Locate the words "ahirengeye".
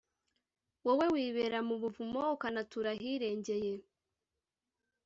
2.95-3.73